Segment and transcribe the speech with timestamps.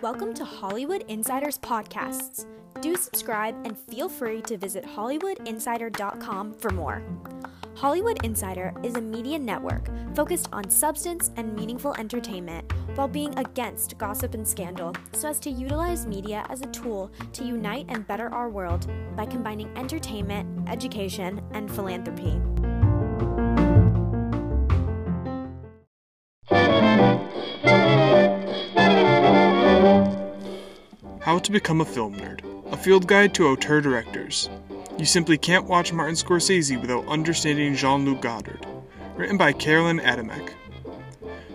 [0.00, 2.46] Welcome to Hollywood Insiders Podcasts.
[2.80, 7.02] Do subscribe and feel free to visit HollywoodInsider.com for more.
[7.74, 13.98] Hollywood Insider is a media network focused on substance and meaningful entertainment while being against
[13.98, 18.32] gossip and scandal so as to utilize media as a tool to unite and better
[18.32, 22.40] our world by combining entertainment, education, and philanthropy.
[31.26, 34.48] How to Become a Film Nerd, a field guide to auteur directors.
[34.96, 38.64] You simply can't watch Martin Scorsese without understanding Jean Luc Godard.
[39.16, 40.50] Written by Carolyn Adamek.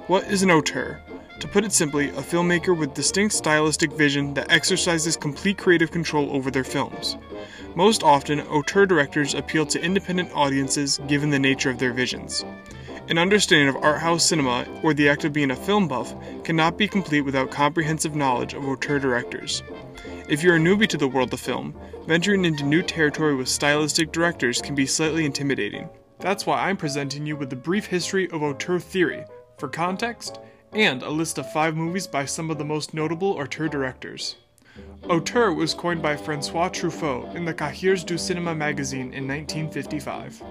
[0.07, 1.01] What is an auteur?
[1.39, 6.35] To put it simply, a filmmaker with distinct stylistic vision that exercises complete creative control
[6.35, 7.15] over their films.
[7.73, 12.43] Most often, auteur directors appeal to independent audiences given the nature of their visions.
[13.11, 16.15] An understanding of art house cinema, or the act of being a film buff,
[16.45, 19.63] cannot be complete without comprehensive knowledge of auteur directors.
[20.29, 21.75] If you're a newbie to the world of film,
[22.07, 25.89] venturing into new territory with stylistic directors can be slightly intimidating.
[26.19, 29.25] That's why I'm presenting you with a brief history of auteur theory,
[29.57, 30.39] for context,
[30.71, 34.37] and a list of five movies by some of the most notable auteur directors.
[35.09, 40.41] Auteur was coined by Francois Truffaut in the Cahiers du Cinéma magazine in 1955.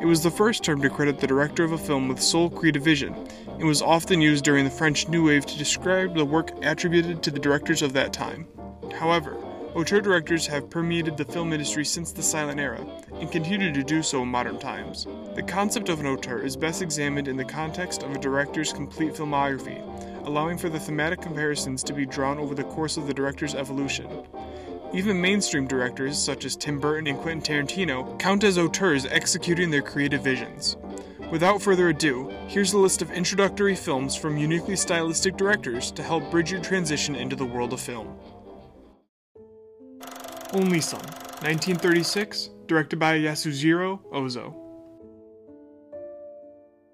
[0.00, 2.82] It was the first term to credit the director of a film with sole creative
[2.82, 3.14] vision,
[3.46, 7.30] and was often used during the French New Wave to describe the work attributed to
[7.30, 8.46] the directors of that time.
[8.98, 9.36] However,
[9.74, 12.84] auteur directors have permeated the film industry since the silent era,
[13.20, 15.06] and continue to do so in modern times.
[15.36, 19.12] The concept of an auteur is best examined in the context of a director's complete
[19.14, 19.78] filmography,
[20.28, 24.06] allowing for the thematic comparisons to be drawn over the course of the director's evolution.
[24.92, 29.80] Even mainstream directors, such as Tim Burton and Quentin Tarantino, count as auteurs executing their
[29.80, 30.76] creative visions.
[31.30, 36.30] Without further ado, here's a list of introductory films from uniquely stylistic directors to help
[36.30, 38.14] bridge your transition into the world of film.
[40.52, 41.00] Only Son,
[41.40, 44.67] 1936, directed by Yasujiro Ozu.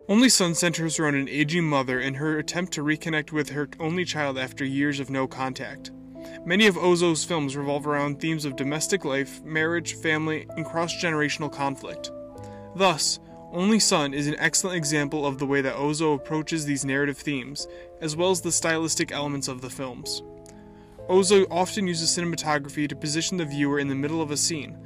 [0.07, 4.05] Only Son centers around an aging mother in her attempt to reconnect with her only
[4.05, 5.93] child after years of no contact.
[6.45, 11.51] Many of Ozu's films revolve around themes of domestic life, marriage, family, and cross generational
[11.51, 12.11] conflict.
[12.77, 13.19] Thus,
[13.51, 17.67] Only Son is an excellent example of the way that Ozu approaches these narrative themes,
[18.03, 20.23] as well as the stylistic elements of the films.
[21.09, 24.77] Ozu often uses cinematography to position the viewer in the middle of a scene,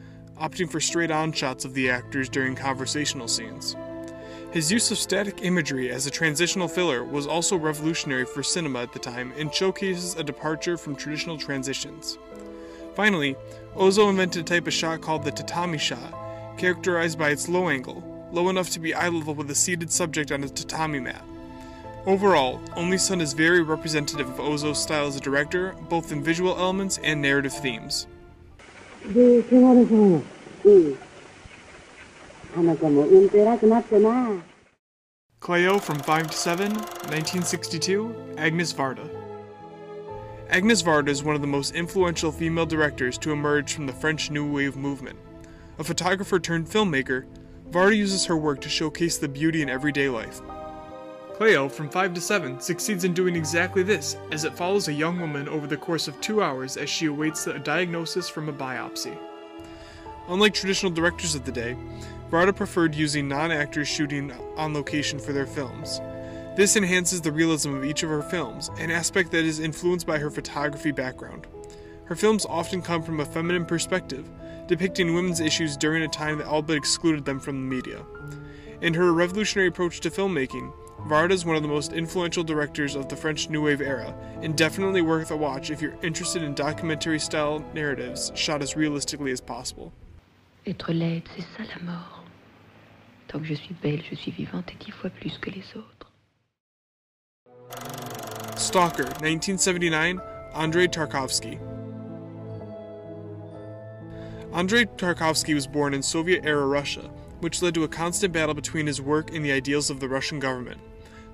[0.41, 3.75] opting for straight on shots of the actors during conversational scenes.
[4.51, 8.95] His use of static imagery as a transitional filler was also revolutionary for cinema at
[8.95, 12.17] the time and showcases a departure from traditional transitions.
[12.95, 13.37] Finally,
[13.77, 16.15] Ozu invented a type of shot called the tatami shot,
[16.57, 20.33] characterized by its low angle, low enough to be eye level with a seated subject
[20.33, 21.23] on a tatami mat.
[22.07, 26.57] Overall, Only Son is very representative of Ozu's style as a director, both in visual
[26.57, 28.07] elements and narrative themes.
[32.58, 32.60] で、汚れそうな。
[32.60, 32.64] うん。
[32.70, 34.44] あなたもうんと偉くなってな。
[35.40, 36.72] Cleo from 5 to 7,
[37.10, 39.10] 1962, Agnes Varda.
[40.50, 44.32] Agnes Varda is one of the most influential female directors to emerge from the French
[44.32, 45.18] New Wave movement.
[45.80, 47.26] A photographer turned filmmaker,
[47.72, 50.42] Varda uses her work to showcase the beauty in everyday life.
[51.34, 55.20] Cleo from 5 to 7 succeeds in doing exactly this, as it follows a young
[55.20, 59.18] woman over the course of two hours as she awaits a diagnosis from a biopsy.
[60.30, 61.76] Unlike traditional directors of the day,
[62.31, 66.01] Varda preferred using non actors shooting on location for their films.
[66.57, 70.19] This enhances the realism of each of her films, an aspect that is influenced by
[70.19, 71.47] her photography background.
[72.05, 74.29] Her films often come from a feminine perspective,
[74.67, 78.05] depicting women's issues during a time that all but excluded them from the media.
[78.83, 80.73] In her revolutionary approach to filmmaking,
[81.07, 84.57] Varda is one of the most influential directors of the French New Wave era, and
[84.57, 89.41] definitely worth a watch if you're interested in documentary style narratives shot as realistically as
[89.41, 89.93] possible.
[90.67, 92.18] Être laide, c'est ça la mort.
[93.29, 96.11] Tant que je suis belle, je suis vivante et dix fois plus que les autres.
[98.57, 100.19] Stalker, 1979,
[100.55, 101.59] Andrei Tarkovsky.
[104.53, 107.11] Andrei Tarkovsky was born in Soviet era Russia,
[107.41, 110.39] which led to a constant battle between his work and the ideals of the Russian
[110.39, 110.81] government.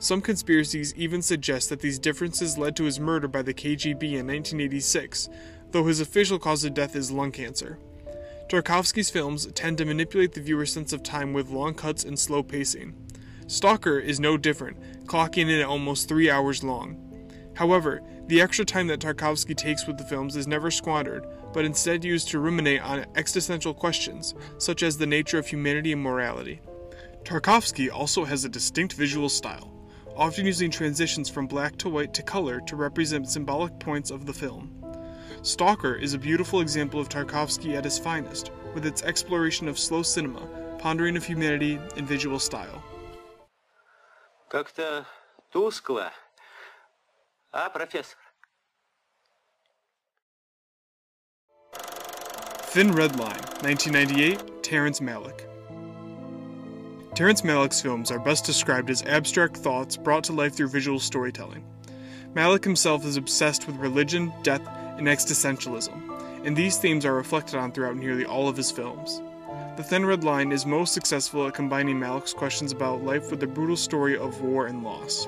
[0.01, 4.27] Some conspiracies even suggest that these differences led to his murder by the KGB in
[4.27, 5.29] 1986,
[5.71, 7.79] though his official cause of death is lung cancer.
[8.49, 12.43] Tarkovsky's films tend to manipulate the viewer's sense of time with long cuts and slow
[12.43, 12.94] pacing.
[13.46, 14.76] Stalker is no different,
[15.06, 17.00] clocking in at almost three hours long.
[17.55, 22.05] However, the extra time that Tarkovsky takes with the films is never squandered, but instead
[22.05, 26.61] used to ruminate on existential questions, such as the nature of humanity and morality.
[27.23, 29.73] Tarkovsky also has a distinct visual style,
[30.17, 34.32] often using transitions from black to white to color to represent symbolic points of the
[34.32, 34.84] film.
[35.44, 40.04] Stalker is a beautiful example of Tarkovsky at his finest, with its exploration of slow
[40.04, 40.48] cinema,
[40.78, 42.84] pondering of humanity, and visual style.
[44.50, 45.06] Как-то
[45.54, 46.12] тускло.
[47.52, 48.18] А, профессор?
[52.72, 55.46] Thin Red Line, 1998, Terrence Malick.
[57.16, 61.66] Terrence Malick's films are best described as abstract thoughts brought to life through visual storytelling.
[62.36, 64.62] Malick himself is obsessed with religion, death,
[64.99, 69.20] and existentialism, and these themes are reflected on throughout nearly all of his films.
[69.76, 73.46] The Thin Red Line is most successful at combining Malick's questions about life with the
[73.46, 75.26] brutal story of war and loss.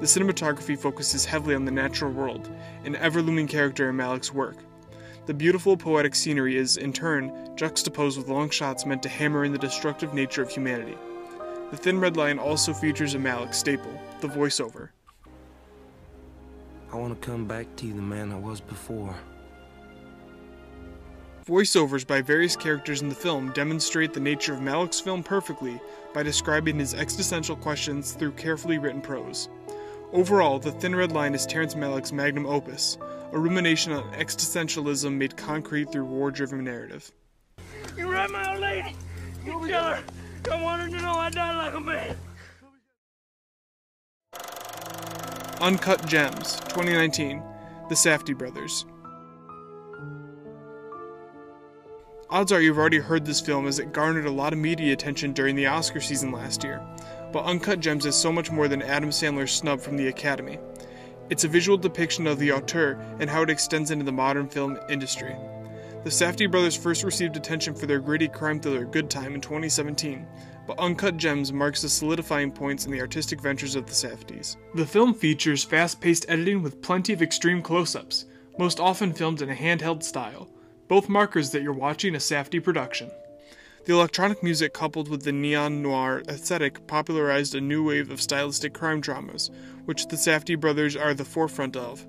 [0.00, 2.50] The cinematography focuses heavily on the natural world,
[2.84, 4.56] an ever looming character in Malick's work.
[5.26, 9.52] The beautiful poetic scenery is, in turn, juxtaposed with long shots meant to hammer in
[9.52, 10.98] the destructive nature of humanity.
[11.70, 14.90] The Thin Red Line also features a Malick staple, the voiceover.
[16.94, 19.12] I want to come back to you the man I was before.
[21.44, 25.80] Voiceovers by various characters in the film demonstrate the nature of Malick's film perfectly
[26.14, 29.48] by describing his existential questions through carefully written prose.
[30.12, 32.96] Overall, The Thin Red Line is Terrence Malick's magnum opus,
[33.32, 37.10] a rumination on existentialism made concrete through war driven narrative.
[37.96, 38.94] You right, my old lady?
[39.44, 40.00] You kill her.
[40.52, 42.16] I want her to know I died like a man.
[45.60, 47.40] Uncut Gems, 2019,
[47.88, 48.86] The Safdie Brothers.
[52.28, 55.32] Odds are you've already heard this film as it garnered a lot of media attention
[55.32, 56.84] during the Oscar season last year,
[57.32, 60.58] but Uncut Gems is so much more than Adam Sandler's snub from the Academy.
[61.30, 64.76] It's a visual depiction of the auteur and how it extends into the modern film
[64.90, 65.36] industry.
[66.04, 70.26] The Safdie brothers first received attention for their gritty crime thriller Good Time in 2017,
[70.66, 74.58] but Uncut Gems marks the solidifying points in the artistic ventures of the Safdies.
[74.74, 78.26] The film features fast paced editing with plenty of extreme close ups,
[78.58, 80.50] most often filmed in a handheld style,
[80.88, 83.10] both markers that you're watching a Safdie production.
[83.86, 88.74] The electronic music coupled with the neon noir aesthetic popularized a new wave of stylistic
[88.74, 89.50] crime dramas,
[89.86, 92.06] which the Safdie brothers are the forefront of.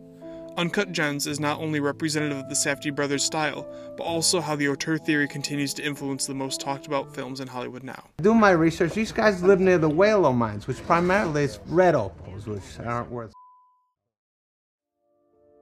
[0.57, 3.67] Uncut Gems is not only representative of the Safdie brothers' style,
[3.97, 7.47] but also how the auteur theory continues to influence the most talked about films in
[7.47, 8.05] Hollywood now.
[8.21, 12.47] Doing my research, these guys live near the Welo mines, which primarily is red opals,
[12.47, 13.33] which aren't worth.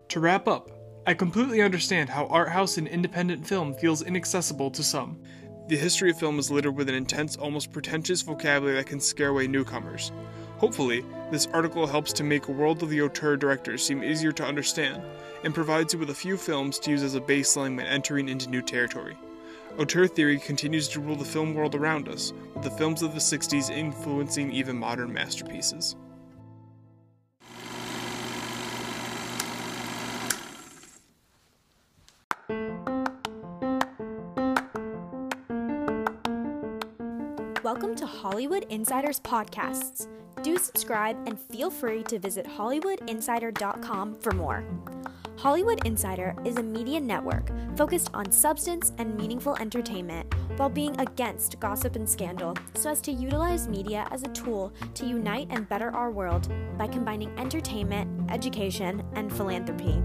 [0.09, 0.69] To wrap up,
[1.07, 5.21] I completely understand how art house and independent film feels inaccessible to some.
[5.69, 9.29] The history of film is littered with an intense, almost pretentious vocabulary that can scare
[9.29, 10.11] away newcomers.
[10.57, 15.01] Hopefully, this article helps to make world of the auteur directors seem easier to understand,
[15.43, 18.49] and provides you with a few films to use as a baseline when entering into
[18.49, 19.17] new territory.
[19.77, 23.19] Auteur theory continues to rule the film world around us, with the films of the
[23.19, 25.95] 60s influencing even modern masterpieces.
[37.63, 40.07] Welcome to Hollywood Insiders Podcasts.
[40.43, 44.65] Do subscribe and feel free to visit HollywoodInsider.com for more.
[45.37, 51.59] Hollywood Insider is a media network focused on substance and meaningful entertainment while being against
[51.61, 55.91] gossip and scandal so as to utilize media as a tool to unite and better
[55.95, 60.03] our world by combining entertainment, education, and philanthropy.